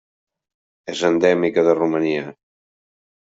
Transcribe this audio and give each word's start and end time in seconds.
És 0.93 1.03
endèmica 1.09 1.65
de 1.67 1.75
Romania. 1.81 2.25